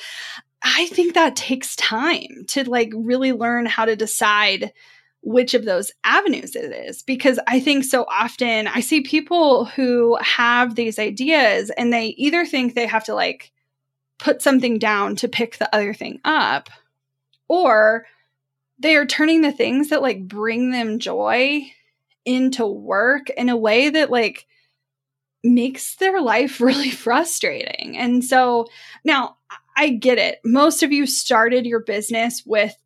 [0.63, 4.73] I think that takes time to like really learn how to decide
[5.23, 10.19] which of those avenues it is because I think so often I see people who
[10.21, 13.53] have these ideas and they either think they have to like
[14.19, 16.71] put something down to pick the other thing up
[17.49, 18.07] or
[18.79, 21.63] they are turning the things that like bring them joy
[22.25, 24.47] into work in a way that like
[25.45, 27.97] makes their life really frustrating.
[27.97, 28.67] And so
[29.05, 29.37] now
[29.77, 30.41] I get it.
[30.45, 32.77] Most of you started your business with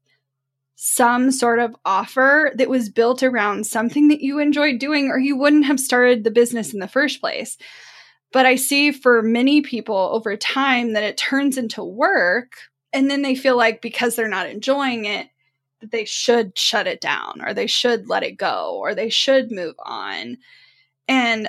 [0.77, 5.37] some sort of offer that was built around something that you enjoyed doing, or you
[5.37, 7.57] wouldn't have started the business in the first place.
[8.31, 12.53] But I see for many people over time that it turns into work,
[12.93, 15.29] and then they feel like because they're not enjoying it,
[15.81, 19.51] that they should shut it down, or they should let it go, or they should
[19.51, 20.37] move on.
[21.09, 21.49] And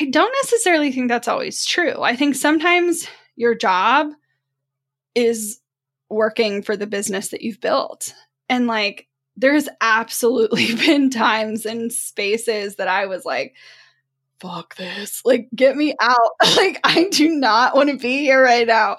[0.00, 2.02] I don't necessarily think that's always true.
[2.02, 3.06] I think sometimes
[3.36, 4.12] your job
[5.14, 5.60] is
[6.08, 8.14] working for the business that you've built.
[8.48, 13.54] And like, there's absolutely been times and spaces that I was like,
[14.40, 15.22] fuck this.
[15.24, 16.30] Like, get me out.
[16.56, 18.98] like, I do not want to be here right now.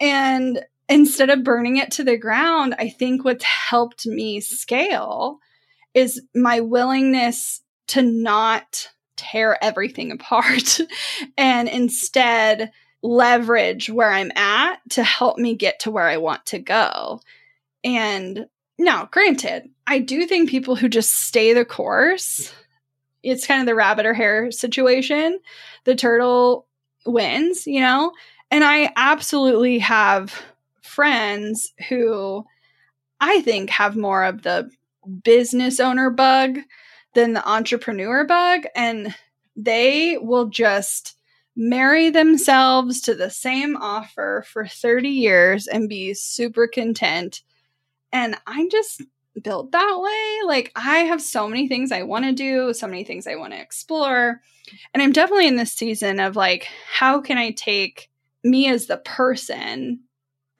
[0.00, 5.38] And instead of burning it to the ground, I think what's helped me scale
[5.94, 10.80] is my willingness to not tear everything apart
[11.36, 16.58] and instead leverage where I'm at to help me get to where I want to
[16.58, 17.20] go.
[17.84, 18.46] And
[18.78, 22.52] now, granted, I do think people who just stay the course,
[23.22, 25.38] it's kind of the rabbit or hare situation.
[25.84, 26.66] The turtle
[27.06, 28.12] wins, you know?
[28.50, 30.42] And I absolutely have
[30.82, 32.44] friends who
[33.20, 34.70] I think have more of the
[35.22, 36.58] business owner bug
[37.14, 38.64] than the entrepreneur bug.
[38.74, 39.14] And
[39.56, 41.16] they will just
[41.56, 47.42] marry themselves to the same offer for 30 years and be super content
[48.14, 49.02] and I'm just
[49.42, 50.46] built that way.
[50.46, 53.52] Like, I have so many things I want to do, so many things I want
[53.52, 54.40] to explore.
[54.94, 58.08] And I'm definitely in this season of like, how can I take
[58.44, 60.00] me as the person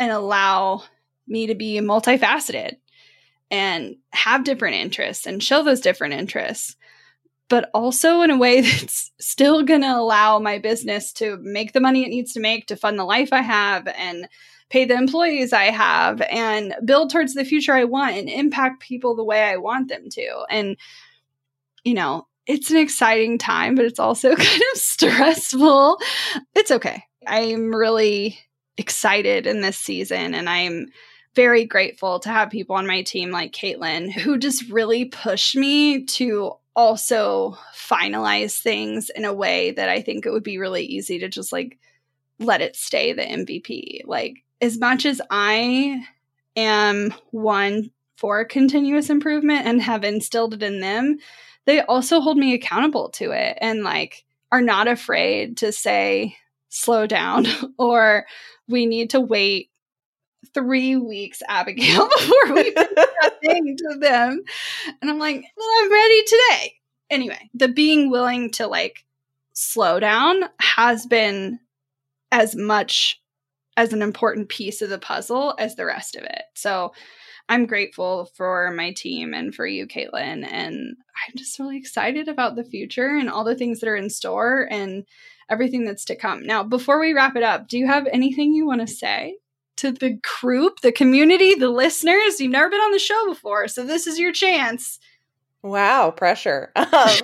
[0.00, 0.82] and allow
[1.28, 2.76] me to be multifaceted
[3.52, 6.74] and have different interests and show those different interests,
[7.48, 11.80] but also in a way that's still going to allow my business to make the
[11.80, 14.26] money it needs to make to fund the life I have and
[14.74, 19.14] pay the employees I have and build towards the future I want and impact people
[19.14, 20.44] the way I want them to.
[20.50, 20.76] And,
[21.84, 26.00] you know, it's an exciting time, but it's also kind of stressful.
[26.56, 27.04] It's okay.
[27.24, 28.36] I'm really
[28.76, 30.88] excited in this season and I'm
[31.36, 36.04] very grateful to have people on my team like Caitlin who just really push me
[36.06, 41.20] to also finalize things in a way that I think it would be really easy
[41.20, 41.78] to just like
[42.40, 44.00] let it stay the MVP.
[44.06, 46.04] Like as much as I
[46.56, 51.18] am one for continuous improvement and have instilled it in them,
[51.66, 56.36] they also hold me accountable to it and like are not afraid to say,
[56.68, 57.46] slow down,
[57.78, 58.26] or
[58.68, 59.70] we need to wait
[60.52, 64.42] three weeks, Abagail, before we do that thing to them.
[65.00, 66.74] And I'm like, well, I'm ready today.
[67.10, 69.04] Anyway, the being willing to like
[69.52, 71.58] slow down has been
[72.30, 73.20] as much
[73.76, 76.42] as an important piece of the puzzle as the rest of it.
[76.54, 76.92] So
[77.48, 80.46] I'm grateful for my team and for you, Caitlin.
[80.50, 84.08] And I'm just really excited about the future and all the things that are in
[84.08, 85.04] store and
[85.50, 86.44] everything that's to come.
[86.44, 89.36] Now, before we wrap it up, do you have anything you want to say
[89.76, 92.40] to the group, the community, the listeners?
[92.40, 94.98] You've never been on the show before, so this is your chance.
[95.62, 96.72] Wow, pressure.
[96.94, 97.18] Um,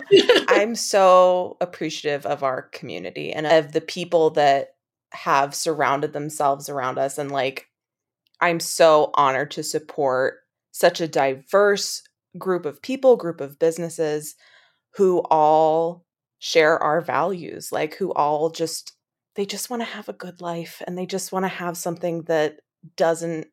[0.48, 4.74] I'm so appreciative of our community and of the people that
[5.12, 7.66] have surrounded themselves around us and like
[8.40, 10.38] I'm so honored to support
[10.72, 12.02] such a diverse
[12.38, 14.34] group of people, group of businesses
[14.94, 16.04] who all
[16.38, 18.92] share our values, like who all just
[19.36, 22.22] they just want to have a good life and they just want to have something
[22.24, 22.56] that
[22.96, 23.46] doesn't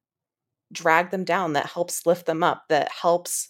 [0.72, 3.50] drag them down, that helps lift them up, that helps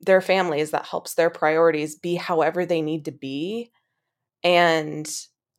[0.00, 3.70] their families, that helps their priorities be however they need to be.
[4.42, 5.08] And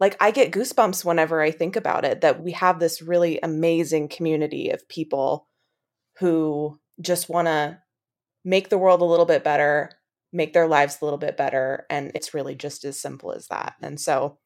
[0.03, 4.09] like I get goosebumps whenever I think about it that we have this really amazing
[4.09, 5.47] community of people
[6.19, 7.79] who just want to
[8.43, 9.91] make the world a little bit better,
[10.33, 11.85] make their lives a little bit better.
[11.89, 13.75] And it's really just as simple as that.
[13.81, 14.39] And so,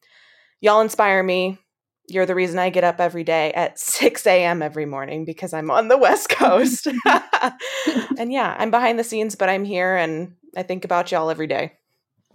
[0.60, 1.58] y'all inspire me.
[2.06, 4.62] You're the reason I get up every day at 6 a.m.
[4.62, 6.86] every morning because I'm on the West Coast.
[8.16, 11.48] and yeah, I'm behind the scenes, but I'm here and I think about y'all every
[11.48, 11.72] day.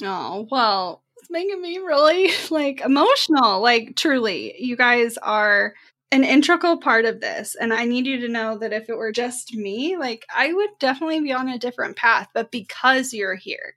[0.01, 1.02] Oh, well,
[1.33, 3.59] making me really like emotional.
[3.59, 5.73] Like truly, you guys are
[6.13, 7.55] an integral part of this.
[7.59, 10.69] And I need you to know that if it were just me, like I would
[10.79, 12.29] definitely be on a different path.
[12.33, 13.75] But because you're here,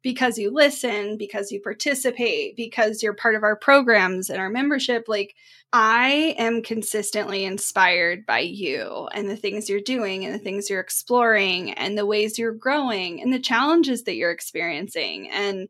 [0.00, 5.06] because you listen, because you participate, because you're part of our programs and our membership,
[5.08, 5.34] like
[5.72, 10.80] I am consistently inspired by you and the things you're doing and the things you're
[10.80, 15.30] exploring and the ways you're growing and the challenges that you're experiencing.
[15.30, 15.68] And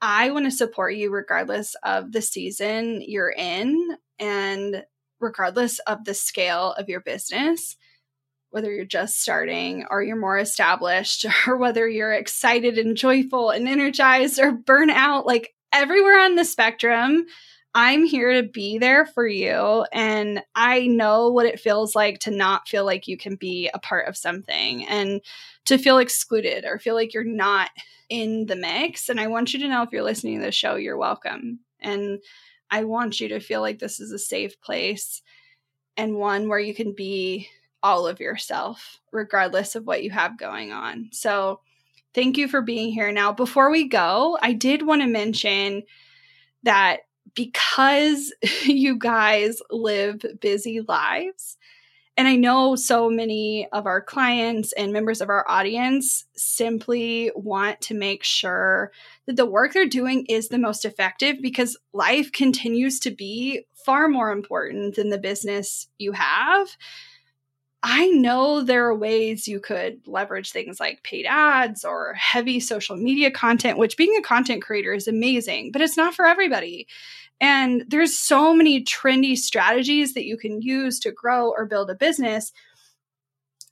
[0.00, 4.84] I want to support you regardless of the season you're in and
[5.20, 7.76] regardless of the scale of your business,
[8.50, 13.68] whether you're just starting or you're more established, or whether you're excited and joyful and
[13.68, 17.26] energized or burn out, like everywhere on the spectrum.
[17.80, 19.86] I'm here to be there for you.
[19.92, 23.78] And I know what it feels like to not feel like you can be a
[23.78, 25.20] part of something and
[25.66, 27.70] to feel excluded or feel like you're not
[28.08, 29.08] in the mix.
[29.08, 31.60] And I want you to know if you're listening to the show, you're welcome.
[31.78, 32.18] And
[32.68, 35.22] I want you to feel like this is a safe place
[35.96, 37.46] and one where you can be
[37.80, 41.10] all of yourself, regardless of what you have going on.
[41.12, 41.60] So,
[42.12, 43.12] thank you for being here.
[43.12, 45.84] Now, before we go, I did want to mention
[46.64, 47.02] that
[47.34, 48.32] because
[48.64, 51.56] you guys live busy lives,
[52.18, 57.80] and I know so many of our clients and members of our audience simply want
[57.82, 58.90] to make sure
[59.26, 64.08] that the work they're doing is the most effective because life continues to be far
[64.08, 66.76] more important than the business you have.
[67.82, 72.96] I know there are ways you could leverage things like paid ads or heavy social
[72.96, 76.88] media content, which being a content creator is amazing, but it's not for everybody.
[77.40, 81.94] And there's so many trendy strategies that you can use to grow or build a
[81.94, 82.52] business.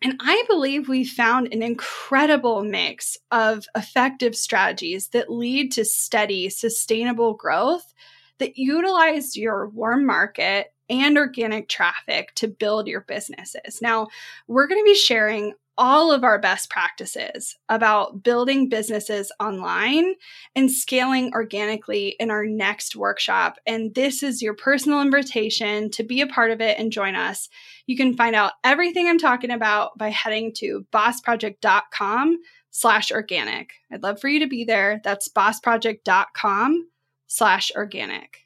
[0.03, 6.49] And I believe we found an incredible mix of effective strategies that lead to steady,
[6.49, 7.93] sustainable growth
[8.39, 13.81] that utilize your warm market and organic traffic to build your businesses.
[13.83, 14.09] Now,
[14.47, 20.15] we're going to be sharing all of our best practices about building businesses online
[20.55, 23.59] and scaling organically in our next workshop.
[23.67, 27.49] And this is your personal invitation to be a part of it and join us.
[27.87, 32.39] You can find out everything I'm talking about by heading to bossproject.com
[32.71, 33.73] slash organic.
[33.91, 35.01] I'd love for you to be there.
[35.05, 36.89] That's bossproject.com
[37.27, 38.46] slash organic.